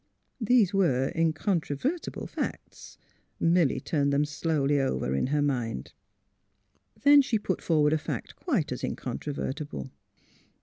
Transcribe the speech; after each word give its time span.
''These 0.51 0.73
were 0.73 1.11
incontrovertible 1.13 2.25
facts. 2.25 2.97
Milly 3.39 3.79
turned 3.79 4.11
them 4.11 4.21
over 4.23 4.25
slowly 4.25 4.77
in 4.79 5.27
her 5.27 5.43
mind. 5.43 5.93
Then 7.03 7.21
she 7.21 7.37
put 7.37 7.61
for 7.61 7.81
ward 7.81 7.93
a 7.93 7.99
fact 7.99 8.35
quite 8.35 8.71
as 8.71 8.83
incontrovertible. 8.83 9.91